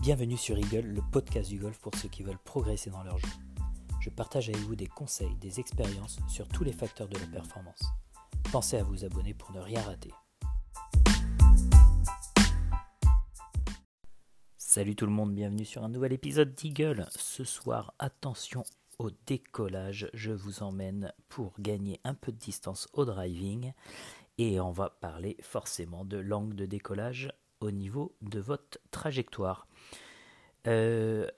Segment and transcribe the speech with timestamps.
[0.00, 3.28] Bienvenue sur Eagle, le podcast du golf pour ceux qui veulent progresser dans leur jeu.
[4.00, 7.82] Je partage avec vous des conseils, des expériences sur tous les facteurs de la performance.
[8.50, 10.10] Pensez à vous abonner pour ne rien rater.
[14.56, 17.06] Salut tout le monde, bienvenue sur un nouvel épisode d'Eagle.
[17.14, 18.64] Ce soir, attention
[18.98, 23.74] au décollage, je vous emmène pour gagner un peu de distance au driving
[24.38, 29.66] et on va parler forcément de l'angle de décollage au niveau de votre trajectoire.
[30.66, 31.28] Euh,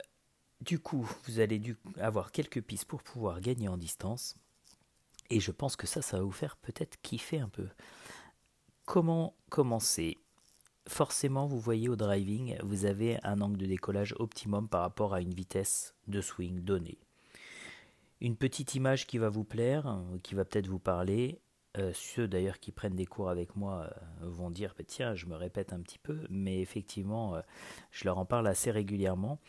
[0.61, 1.61] du coup, vous allez
[1.97, 4.35] avoir quelques pistes pour pouvoir gagner en distance.
[5.29, 7.67] Et je pense que ça, ça va vous faire peut-être kiffer un peu.
[8.85, 10.17] Comment commencer?
[10.87, 15.21] Forcément, vous voyez au driving, vous avez un angle de décollage optimum par rapport à
[15.21, 16.97] une vitesse de swing donnée.
[18.19, 21.39] Une petite image qui va vous plaire, qui va peut-être vous parler,
[21.77, 23.89] euh, ceux d'ailleurs qui prennent des cours avec moi
[24.21, 27.41] euh, vont dire bah, tiens, je me répète un petit peu, mais effectivement, euh,
[27.91, 29.39] je leur en parle assez régulièrement.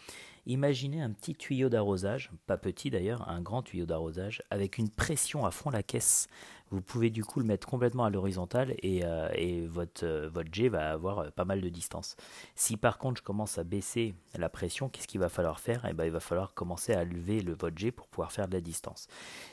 [0.46, 5.46] Imaginez un petit tuyau d'arrosage, pas petit d'ailleurs, un grand tuyau d'arrosage, avec une pression
[5.46, 6.28] à fond la caisse
[6.74, 9.28] vous pouvez du coup le mettre complètement à l'horizontale et, euh,
[9.68, 12.16] votre, euh, votre jet va avoir euh, pas mal de distance.
[12.54, 15.86] Si par contre je commence à baisser la pression, qu'est-ce qu'il va falloir faire?
[15.88, 18.54] Eh ben, Il va falloir commencer à lever le votre jet pour pouvoir faire de
[18.54, 19.06] la distance.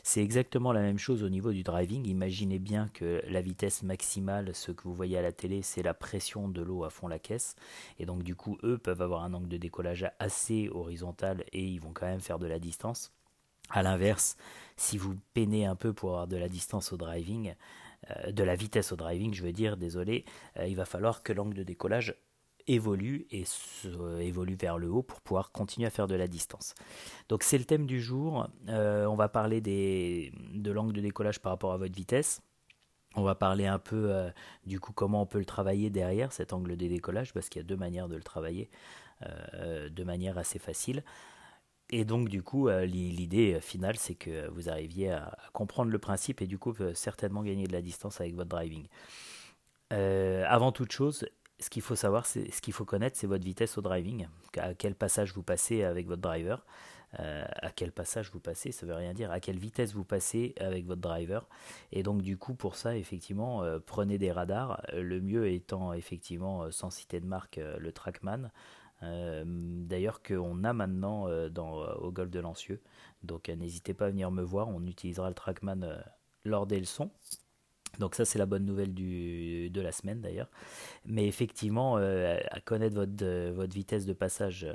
[0.04, 2.08] C'est exactement la même chose au niveau du driving.
[2.08, 5.94] Imaginez bien que la vitesse maximale, ce que vous voyez à la télé, c'est la
[5.94, 7.56] pression de l'eau à fond la caisse.
[8.00, 11.94] Et donc du coup, eux peuvent avoir un angle de décollage assez et ils vont
[11.94, 13.12] quand même faire de la distance.
[13.70, 14.36] A l'inverse,
[14.76, 17.54] si vous peinez un peu pour avoir de la distance au driving,
[18.10, 20.26] euh, de la vitesse au driving, je veux dire, désolé,
[20.58, 22.16] euh, il va falloir que l'angle de décollage
[22.68, 23.44] évolue et
[24.20, 26.76] évolue vers le haut pour pouvoir continuer à faire de la distance.
[27.28, 28.48] Donc c'est le thème du jour.
[28.70, 32.42] Euh, on va parler des, de l'angle de décollage par rapport à votre vitesse.
[33.16, 34.32] On va parler un peu
[34.66, 37.66] du coup comment on peut le travailler derrière cet angle de décollage parce qu'il y
[37.66, 38.70] a deux manières de le travailler
[39.90, 41.04] de manière assez facile.
[41.92, 46.42] Et donc, du coup, euh, l'idée finale, c'est que vous arriviez à, comprendre le principe
[46.42, 48.88] et du coup, euh, certainement gagner de la distance avec votre driving.
[49.92, 51.28] Euh, avant toute chose,
[51.60, 54.26] ce qu'il faut savoir, ce qu'il faut connaître, c'est votre vitesse au driving.
[54.58, 56.66] À quel passage vous passez avec votre driver.
[57.14, 59.32] à quel passage vous passez, ça veut rien dire.
[59.32, 61.46] À quelle vitesse vous passez avec votre driver.
[61.92, 64.82] Et donc, du coup, pour ça, effectivement, prenez des radars.
[64.94, 68.50] Le mieux étant, effectivement, sans citer de marque, le Trackman.
[69.04, 72.82] Euh, d'ailleurs qu'on a maintenant euh, dans, euh, au golf de Lancieux.
[73.24, 75.82] Donc n'hésitez pas à venir me voir, on utilisera le Trackman
[76.44, 77.12] lors des leçons.
[78.00, 80.50] Donc ça c'est la bonne nouvelle de la semaine d'ailleurs.
[81.06, 84.66] Mais effectivement, à connaître votre vitesse de passage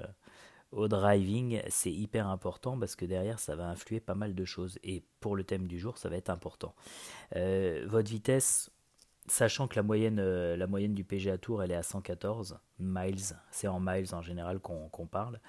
[0.70, 4.78] au driving, c'est hyper important parce que derrière, ça va influer pas mal de choses.
[4.84, 6.74] Et pour le thème du jour, ça va être important.
[7.32, 8.70] votre vitesse,
[9.28, 13.36] Sachant que la moyenne, euh, la moyenne du PGA Tour, elle est à 114 miles,
[13.50, 15.40] c'est en miles en général qu'on parle.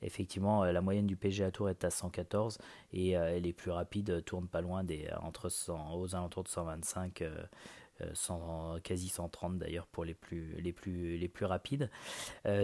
[0.00, 2.58] Effectivement, euh, la moyenne du PGA Tour est à 114
[2.92, 7.24] et euh, les plus rapides tournent pas loin des entre 100, aux alentours de 125,
[8.14, 11.90] 100, quasi 130 d'ailleurs pour les plus rapides.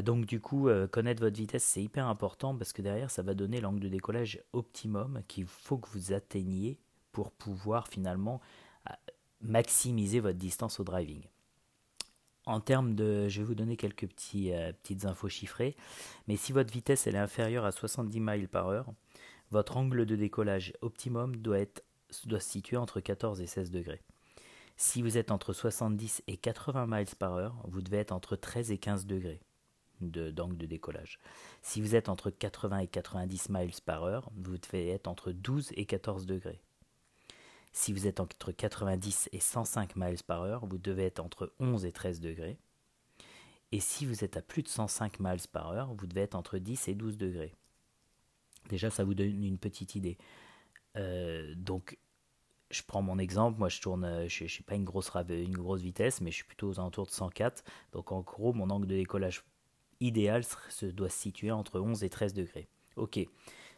[0.03, 3.60] donc du coup, connaître votre vitesse, c'est hyper important parce que derrière, ça va donner
[3.60, 6.78] l'angle de décollage optimum qu'il faut que vous atteigniez
[7.12, 8.41] pour pouvoir finalement
[9.42, 11.22] maximiser votre distance au driving.
[12.47, 15.76] En termes de, je vais vous donner quelques petits, euh, petites infos chiffrées,
[16.26, 18.92] mais si votre vitesse est inférieure à 70 miles par heure,
[19.50, 21.84] votre angle de décollage optimum doit, être,
[22.25, 24.03] doit se situer entre 14 et 16 degrés.
[24.76, 28.72] Si vous êtes entre 70 et 80 miles par heure, vous devez être entre 13
[28.72, 29.41] et 15 degrés
[30.00, 31.20] d'angle de décollage.
[31.60, 35.70] Si vous êtes entre 80 et 90 miles par heure, vous devez être entre 12
[35.76, 36.60] et 14 degrés.
[37.72, 41.87] Si vous êtes entre 90 et 105 miles par heure, vous devez être entre 11
[41.87, 42.59] et 13 degrés.
[43.72, 46.59] Et si vous êtes à plus de 105 miles par heure, vous devez être entre
[46.59, 47.55] 10 et 12 degrés.
[48.69, 50.19] Déjà, ça vous donne une petite idée.
[50.97, 51.99] Euh, donc,
[52.71, 53.59] je prends mon exemple.
[53.59, 56.45] Moi, je tourne, je ne suis pas une grosse, une grosse vitesse, mais je suis
[56.45, 57.65] plutôt aux alentours de 104.
[57.92, 59.45] Donc, en gros, mon angle de décollage
[60.01, 62.68] idéal se doit se situer entre 11 et 13 degrés.
[62.97, 63.18] Ok,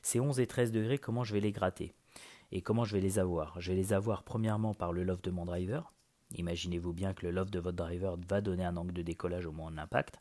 [0.02, 1.94] ces 11 et 13 degrés, comment je vais les gratter?
[2.52, 3.60] Et comment je vais les avoir?
[3.60, 5.92] Je vais les avoir premièrement par le loft de mon driver.
[6.36, 9.52] Imaginez-vous bien que le loft de votre driver va donner un angle de décollage au
[9.52, 10.18] moment de l'impact.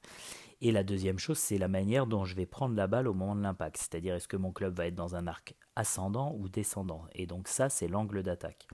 [0.62, 3.36] Et la deuxième chose, c'est la manière dont je vais prendre la balle au moment
[3.36, 3.78] de l'impact.
[3.78, 7.06] C'est-à-dire, est-ce que mon club va être dans un arc ascendant ou descendant?
[7.14, 8.68] Et donc ça, c'est l'angle d'attaque.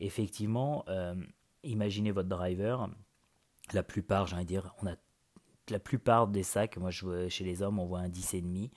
[0.00, 1.14] Effectivement, euh,
[1.62, 2.88] imaginez votre driver.
[3.72, 4.96] La plupart, j'ai dire, on a
[5.70, 8.70] la plupart des sacs, moi je, chez les hommes, on voit un 10,5.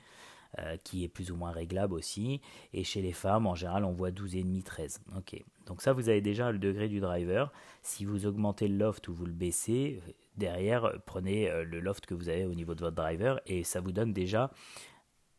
[0.58, 2.42] Euh, qui est plus ou moins réglable aussi.
[2.74, 5.00] Et chez les femmes, en général, on voit 12,5, 13.
[5.16, 5.40] Ok.
[5.68, 7.52] Donc ça, vous avez déjà le degré du driver.
[7.84, 10.02] Si vous augmentez le loft ou vous le baissez,
[10.38, 13.92] derrière, prenez le loft que vous avez au niveau de votre driver et ça vous
[13.92, 14.50] donne déjà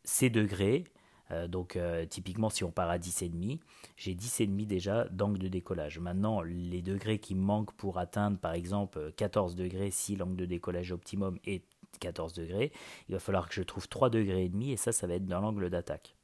[0.05, 0.85] ces degrés.
[1.49, 1.77] donc
[2.09, 3.59] typiquement si on part à 10,5,
[3.97, 5.99] j'ai 10,5 déjà d'angle de décollage.
[5.99, 10.93] Maintenant les degrés qui manquent pour atteindre par exemple 14 degrés si l'angle de décollage
[10.93, 11.65] optimum est
[11.99, 12.71] 14 degrés,
[13.09, 15.25] il va falloir que je trouve 3 degrés et demi et ça ça va être
[15.25, 16.15] dans l'angle d'attaque.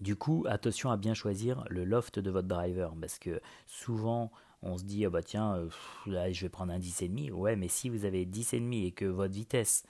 [0.00, 4.30] Du coup, attention à bien choisir le loft de votre driver parce que souvent
[4.62, 5.68] on se dit ah bah tiens euh,
[6.06, 9.34] là, je vais prendre un 10,5 ouais mais si vous avez 10,5 et que votre
[9.34, 9.84] vitesse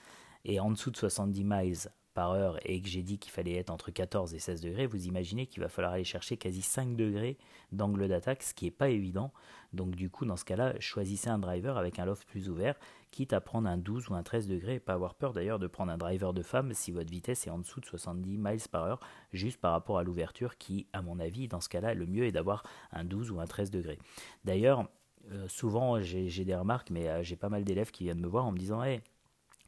[0.44, 1.90] est en dessous de 70 miles
[2.28, 5.46] heure et que j'ai dit qu'il fallait être entre 14 et 16 degrés, vous imaginez
[5.46, 7.38] qu'il va falloir aller chercher quasi 5 degrés
[7.72, 9.32] d'angle d'attaque, ce qui n'est pas évident.
[9.72, 12.74] Donc du coup, dans ce cas-là, choisissez un driver avec un loft plus ouvert,
[13.10, 15.66] quitte à prendre un 12 ou un 13 degrés, et pas avoir peur d'ailleurs de
[15.66, 18.84] prendre un driver de femme si votre vitesse est en dessous de 70 miles par
[18.84, 19.00] heure,
[19.32, 22.32] juste par rapport à l'ouverture qui, à mon avis, dans ce cas-là, le mieux est
[22.32, 22.62] d'avoir
[22.92, 23.98] un 12 ou un 13 degrés.
[24.44, 24.88] D'ailleurs,
[25.32, 28.46] euh, souvent j'ai des remarques, mais euh, j'ai pas mal d'élèves qui viennent me voir
[28.46, 29.00] en me disant hey,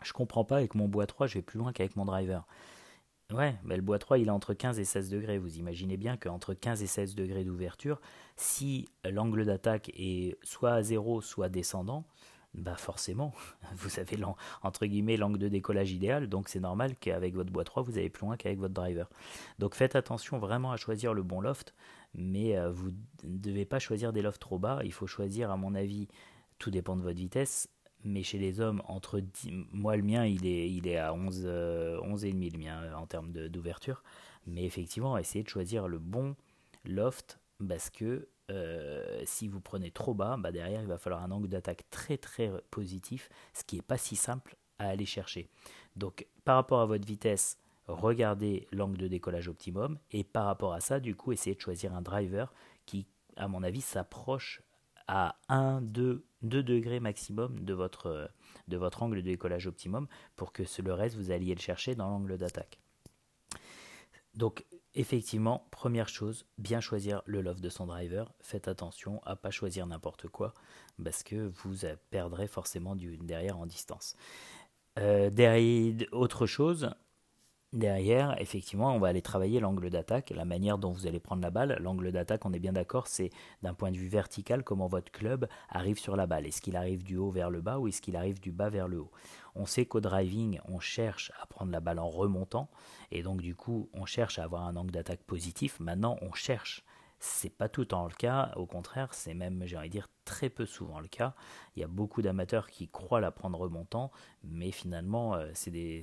[0.04, 2.46] je comprends pas, avec mon bois 3, je vais plus loin qu'avec mon driver.
[3.32, 5.38] Ouais, mais le bois 3, il est entre 15 et 16 degrés.
[5.38, 8.00] Vous imaginez bien qu'entre 15 et 16 degrés d'ouverture,
[8.37, 12.04] si l'angle d'attaque est soit à zéro, soit descendant,
[12.54, 13.32] bah forcément,
[13.76, 14.19] vous avez
[14.62, 18.10] entre guillemets l'angle de décollage idéal, donc c'est normal qu'avec votre bois 3, vous allez
[18.10, 19.08] plus loin qu'avec votre driver.
[19.58, 21.75] Donc faites attention vraiment à choisir le bon loft,
[22.14, 22.90] mais euh, vous
[23.25, 26.08] ne devez pas choisir des lofts trop bas, il faut choisir à mon avis,
[26.58, 27.69] tout dépend de votre vitesse,
[28.04, 29.20] mais chez les hommes, entre
[29.72, 33.32] moi le mien, il est, il est à 11, 11 euh, le mien en termes
[33.32, 34.02] d'ouverture.
[34.46, 36.34] Mais effectivement, essayez de choisir le bon
[36.84, 41.31] loft parce que euh, si vous prenez trop bas, bah derrière il va falloir un
[41.31, 45.48] angle d'attaque très très positif, ce qui n'est pas si simple à aller chercher.
[45.96, 50.81] Donc par rapport à votre vitesse, regardez l'angle de décollage optimum et par rapport à
[50.81, 52.52] ça, du coup, essayez de choisir un driver
[52.84, 53.06] qui,
[53.37, 54.62] à mon avis, s'approche
[55.06, 58.31] à 1, 2, 2 degrés maximum de votre,
[59.00, 60.06] angle de décollage optimum
[60.37, 62.79] pour que le reste, vous alliez le chercher dans l'angle d'attaque.
[64.35, 68.33] Donc, effectivement, première chose, bien choisir le loft de son driver.
[68.41, 70.55] Faites attention à pas choisir n'importe quoi
[71.03, 74.17] parce que vous perdrez forcément du, derrière en distance.
[74.99, 76.91] Euh, derrière, autre chose,
[77.72, 81.50] Derrière, effectivement, on va aller travailler l'angle d'attaque, la manière dont vous allez prendre la
[81.50, 81.78] balle.
[81.80, 83.30] L'angle d'attaque, on est bien d'accord, c'est
[83.62, 86.46] d'un point de vue vertical comment votre club arrive sur la balle.
[86.46, 88.88] Est-ce qu'il arrive du haut vers le bas ou est-ce qu'il arrive du bas vers
[88.88, 89.10] le haut?
[89.54, 92.69] On sait qu'au driving, on cherche à prendre la balle en remontant
[93.10, 95.80] et donc du coup, on cherche à avoir un angle d'attaque positif.
[95.80, 96.84] Maintenant, on cherche
[97.24, 100.08] c'est pas tout le temps le cas, au contraire, c'est même, j'ai envie de dire,
[100.24, 101.34] très peu souvent le cas.
[101.76, 104.10] Il y a beaucoup d'amateurs qui croient la prendre remontant,
[104.42, 106.02] mais finalement, euh, il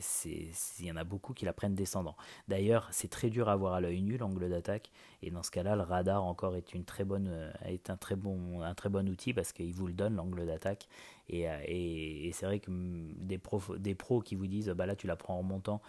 [0.80, 2.16] y en a beaucoup qui la prennent descendant.
[2.48, 5.76] D'ailleurs, c'est très dur à voir à l'œil nu l'angle d'attaque, et dans ce cas-là,
[5.76, 8.62] le radar encore est une très bonne, euh, est un très bon,
[9.10, 10.88] outil parce qu'il vous le donne l'angle d'attaque.
[11.28, 14.96] Et, euh, c'est vrai que mm, des pros, des pros qui vous disent, bah là,
[14.96, 15.82] tu la prends en remontant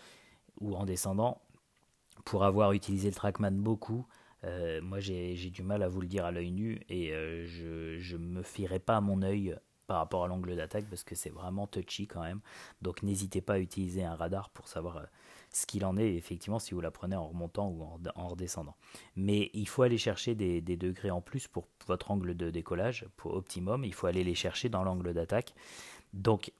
[0.61, 1.41] ou en descendant,
[2.25, 4.07] pour avoir utilisé le trackman beaucoup,
[4.45, 8.17] euh, moi, j'ai du mal à vous le dire à l'œil nu et euh, je
[8.17, 9.57] ne me fierai pas à mon œil
[9.87, 12.41] par rapport à l'angle d'attaque parce que c'est vraiment touchy quand même.
[12.81, 15.05] Donc n'hésitez pas à utiliser un radar pour savoir euh,
[15.51, 17.83] ce qu'il en est, effectivement, si vous la prenez en remontant ou
[18.15, 18.77] en, redescendant.
[19.17, 23.05] Mais il faut aller chercher des, des, degrés en plus pour votre angle de décollage,
[23.17, 23.85] pour optimum.
[23.85, 25.55] Il faut aller les chercher dans l'angle d'attaque.
[26.13, 26.53] Donc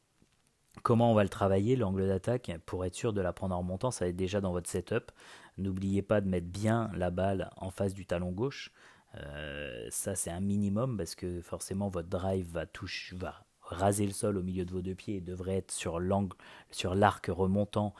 [0.83, 3.91] Comment on va le travailler, l'angle d'attaque Pour être sûr de la prendre en remontant,
[3.91, 5.13] ça va être déjà dans votre setup.
[5.59, 8.73] N'oubliez pas de mettre bien la balle en face du talon gauche.
[9.17, 12.65] Euh, ça, c'est un minimum parce que forcément, votre drive va,
[13.13, 16.37] va raser le sol au milieu de vos deux pieds et devrait être sur l'angle,
[16.71, 17.95] sur l'arc remontant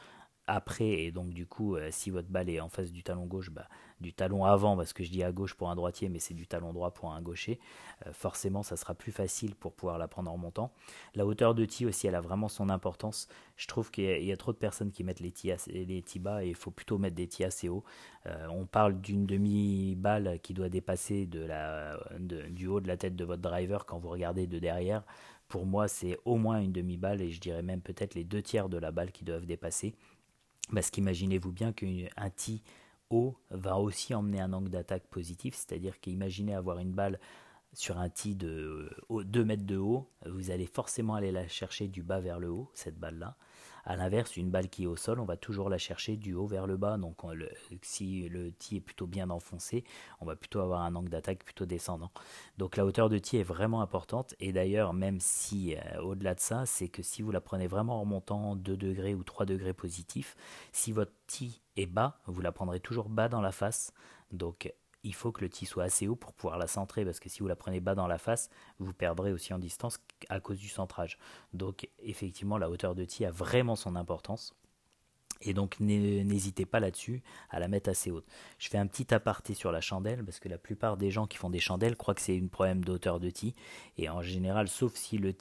[0.51, 0.89] après.
[0.89, 3.67] Et donc, du coup, euh, si votre balle est en face du talon gauche, bah,
[4.01, 6.47] du talon avant, parce que je dis à gauche pour un droitier, mais c'est du
[6.47, 7.59] talon droit pour un gaucher,
[8.05, 10.71] euh, forcément, ça sera plus facile pour pouvoir la prendre en remontant.
[11.15, 13.27] La hauteur de tee aussi, elle a vraiment son importance.
[13.55, 16.49] Je trouve qu'il y, a trop de personnes qui mettent les tis, les bas et
[16.49, 17.83] il faut plutôt mettre des tis assez hauts.
[18.25, 23.15] Euh, on parle d'une demi-balle qui doit dépasser de la, du haut de la tête
[23.15, 25.03] de votre driver quand vous regardez de derrière.
[25.51, 28.69] Pour moi, c'est au moins une demi-balle et je dirais même peut-être les deux tiers
[28.69, 29.93] de la balle qui doivent dépasser.
[30.73, 32.63] Parce qu'imaginez-vous bien qu'un tee
[33.09, 37.19] haut va aussi emmener un angle d'attaque positif, c'est-à-dire qu'imaginez avoir une balle
[37.73, 42.03] sur un tee de 2 mètres de haut, vous allez forcément aller la chercher du
[42.03, 43.37] bas vers le haut, cette balle-là.
[43.83, 46.45] A l'inverse, une balle qui est au sol, on va toujours la chercher du haut
[46.45, 46.97] vers le bas.
[46.97, 47.21] Donc
[47.81, 49.83] si le tee est plutôt bien enfoncé,
[50.19, 52.11] on va plutôt avoir un angle d'attaque plutôt descendant.
[52.57, 54.35] Donc la hauteur de tee est vraiment importante.
[54.39, 57.97] Et d'ailleurs, même si euh, au-delà de ça, c'est que si vous la prenez vraiment
[57.97, 60.35] en remontant 2 degrés ou 3 degrés positifs,
[60.71, 63.93] si votre tee est bas, vous la prendrez toujours bas dans la face.
[64.31, 64.71] Donc
[65.03, 67.39] il faut que le tee soit assez haut pour pouvoir la centrer, parce que si
[67.39, 70.69] vous la prenez bas dans la face, vous perdrez aussi en distance à cause du
[70.69, 71.17] centrage.
[71.53, 74.55] Donc effectivement, la hauteur de tee a vraiment son importance.
[75.43, 78.27] Et donc n'hésitez pas là-dessus à la mettre assez haute.
[78.59, 81.37] Je fais un petit aparté sur la chandelle parce que la plupart des gens qui
[81.37, 83.55] font des chandelles croient que c'est un problème d'auteur de tee.
[83.97, 85.33] Et en général, sauf si le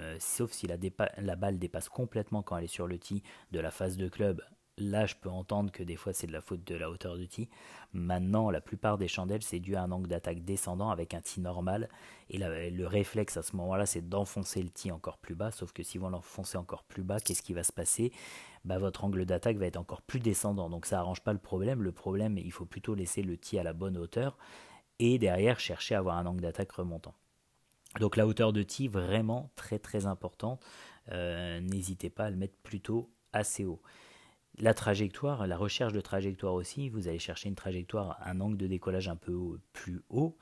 [0.00, 0.76] euh, sauf si la,
[1.18, 4.42] la, balle dépasse complètement quand elle est sur le tee de la phase de club,
[4.80, 7.24] là je peux entendre que des fois c'est de la faute de la hauteur de
[7.24, 7.48] tee.
[7.92, 11.40] Maintenant, la plupart des chandelles, c'est dû à un angle d'attaque descendant avec un tee
[11.40, 11.88] normal.
[12.28, 15.50] Et le réflexe à ce moment-là, c'est d'enfoncer le tee encore plus bas.
[15.50, 18.12] Sauf que si vous l'enfoncez encore plus bas, qu'est-ce qui va se passer?
[18.64, 20.70] Bah, Votre angle d'attaque va être encore plus descendant.
[20.70, 21.82] Donc ça n'arrange pas le problème.
[21.82, 24.38] Le problème, il faut plutôt laisser le tee à la bonne hauteur.
[25.00, 27.14] Et derrière, chercher à avoir un angle d'attaque remontant.
[27.98, 30.62] Donc la hauteur de tee, vraiment très très importante.
[31.10, 33.82] Euh, n'hésitez pas à le mettre plutôt assez haut.
[34.58, 38.66] La trajectoire, la recherche de trajectoire aussi, vous allez chercher une trajectoire, un angle de
[38.66, 40.36] décollage un peu plus haut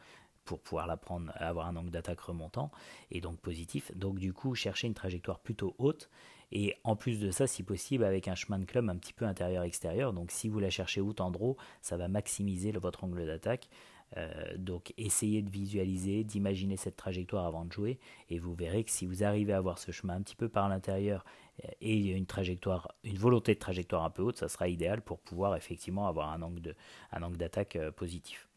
[0.44, 2.70] pour pouvoir la prendre, avoir un angle d'attaque remontant
[3.10, 3.92] et donc positif.
[3.94, 6.08] Donc du coup, chercher une trajectoire plutôt haute
[6.52, 9.26] et en plus de ça, si possible, avec un chemin de club un petit peu
[9.26, 10.14] intérieur-extérieur.
[10.14, 13.68] Donc si vous la cherchez haute en draw, ça va maximiser votre angle d'attaque.
[14.16, 17.98] Euh, donc essayez de visualiser, d'imaginer cette trajectoire avant de jouer
[18.30, 20.70] et vous verrez que si vous arrivez à avoir ce chemin un petit peu par
[20.70, 21.26] l'intérieur
[21.80, 25.56] et une trajectoire, une volonté de trajectoire un peu haute, ça sera idéal pour pouvoir
[25.56, 26.74] effectivement avoir un angle, de,
[27.12, 28.48] un angle d'attaque euh, positif.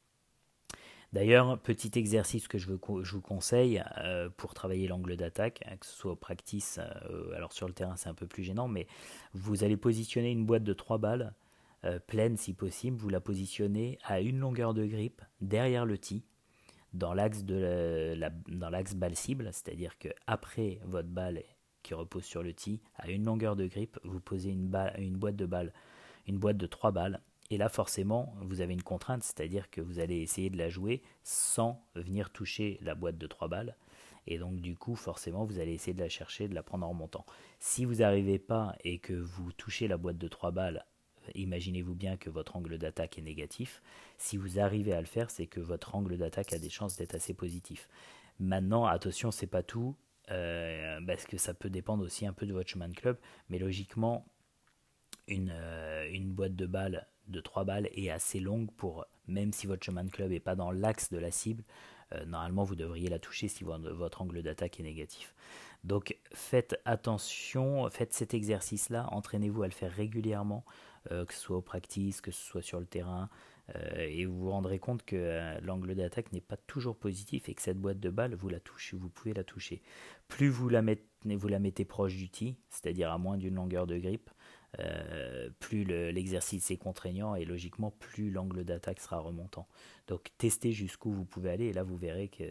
[1.13, 5.93] D'ailleurs, petit exercice que je, vous conseille euh, pour travailler l'angle d'attaque, hein, que ce
[5.93, 6.79] soit au practice,
[7.35, 8.87] alors sur le terrain c'est un peu plus gênant, mais
[9.33, 11.33] vous allez positionner une boîte de 3 balles
[11.83, 16.23] euh, pleine si possible, vous la positionnez à une longueur de grip derrière le tee,
[16.93, 21.41] dans l'axe la, balle cible, c'est-à-dire que après votre balle
[21.81, 25.45] qui repose sur le tee, à une longueur de grip, vous posez une boîte de
[25.45, 25.73] balles,
[26.27, 27.21] une boîte de 3 balles.
[27.49, 31.01] Et là, forcément, vous avez une contrainte, c'est-à-dire que vous allez essayer de la jouer
[31.23, 33.75] sans venir toucher la boîte de 3 balles.
[34.27, 36.89] Et donc, du coup, forcément, vous allez essayer de la chercher, de la prendre en
[36.89, 37.25] remontant.
[37.59, 40.85] Si vous n'arrivez pas et que vous touchez la boîte de 3 balles
[41.35, 43.81] imaginez-vous bien que votre angle d'attaque est négatif.
[44.17, 47.15] Si vous arrivez à le faire, c'est que votre angle d'attaque a des chances d'être
[47.15, 47.87] assez positif.
[48.39, 49.95] Maintenant, attention, c'est pas tout,
[50.29, 53.17] euh, parce que ça peut dépendre aussi un peu de votre chemin de club,
[53.49, 54.25] mais logiquement,
[55.27, 59.67] une, euh, une boîte de balles de 3 balles est assez longue pour, même si
[59.67, 61.63] votre chemin de club n'est pas dans l'axe de la cible,
[62.13, 65.33] euh, normalement vous devriez la toucher si votre angle d'attaque est négatif.
[65.83, 70.63] Donc faites attention, faites cet exercice-là, entraînez-vous à le faire régulièrement.
[71.09, 73.27] Que ce soit au practice, que ce soit sur le terrain,
[73.95, 77.61] et vous vous rendrez compte que euh, l'angle d'attaque n'est pas toujours positif et que
[77.61, 79.81] cette boîte de balle, vous la touchez, vous pouvez la toucher.
[80.27, 84.29] Plus vous la mettez, proche du tee, c'est-à-dire à moins d'une longueur de grip,
[85.59, 89.67] plus l'exercice est contraignant et logiquement plus l'angle d'attaque sera remontant.
[90.07, 92.43] Donc testez jusqu'où vous pouvez aller et là vous verrez que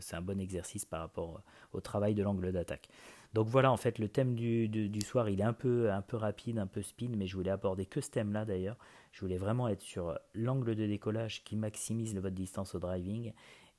[0.00, 1.40] c'est un bon exercice par rapport
[1.72, 2.88] au travail de l'angle d'attaque.
[3.34, 6.82] Donc voilà, en fait, le thème du, soir, il est un peu, rapide, un peu
[6.82, 8.78] spin, mais je voulais aborder que ce thème-là d'ailleurs.
[9.12, 13.32] Je voulais vraiment être sur l'angle de décollage qui maximise votre distance au driving.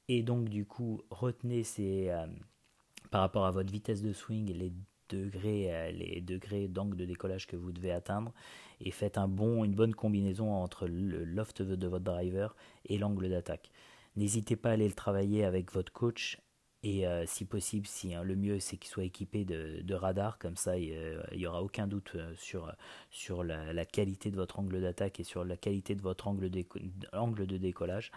[0.07, 2.27] Et donc, du coup, retenez ces, euh,
[3.11, 4.73] par rapport à votre vitesse de swing les
[5.09, 8.33] degrés, euh, les degrés d'angle de décollage que vous devez atteindre
[8.81, 13.29] et faites un bon, une bonne combinaison entre le loft de votre driver et l'angle
[13.29, 13.71] d'attaque.
[14.15, 16.39] N'hésitez pas à aller le travailler avec votre coach
[16.81, 20.37] et euh, si possible, si hein, le mieux c'est qu'il soit équipé de, de radar,
[20.39, 20.95] comme ça il
[21.35, 22.73] n'y aura aucun doute euh, sur,
[23.11, 27.57] sur la, qualité de votre angle d'attaque et sur la qualité de votre angle, de
[27.57, 28.11] décollage.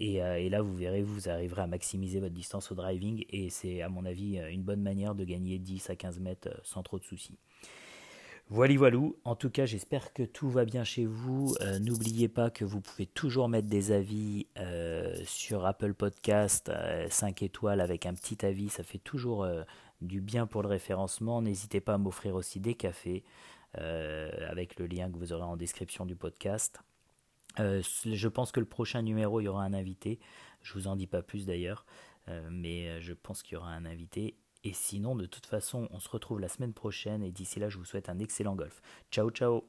[0.00, 3.82] Euh, et, là, vous verrez, vous arriverez à maximiser votre distance au driving et c'est
[3.82, 7.04] à mon avis une bonne manière de gagner 10 à 15 mètres sans trop de
[7.04, 7.38] soucis.
[8.48, 9.16] Voilà, voilou.
[9.24, 11.54] En tout cas, j'espère que tout va bien chez vous.
[11.62, 16.70] Euh, n'oubliez pas que vous pouvez toujours mettre des avis euh, sur Apple Podcast
[17.08, 18.68] 5 euh, étoiles avec un petit avis.
[18.68, 19.46] Ça fait toujours
[20.02, 21.40] du bien pour le référencement.
[21.40, 23.24] N'hésitez pas à m'offrir aussi des cafés
[23.74, 26.80] avec le lien que vous aurez en description du podcast.
[27.56, 30.20] je pense que le prochain numéro, il y aura un invité.
[30.60, 31.86] Je vous en dis pas plus d'ailleurs,
[32.50, 36.08] mais je pense qu'il y aura un invité et sinon, de toute façon, on se
[36.08, 38.80] retrouve la semaine prochaine et d'ici là, je vous souhaite un excellent golf.
[39.10, 39.64] Ciao, ciao